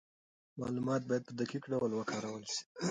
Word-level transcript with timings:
معلومات 0.61 1.01
باید 1.09 1.23
په 1.27 1.33
دقیق 1.39 1.63
ډول 1.73 1.91
وکارول 1.93 2.43
سي. 2.53 2.61